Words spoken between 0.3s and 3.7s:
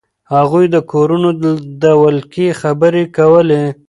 هغوی د کورونو د ولکې خبرې کولې.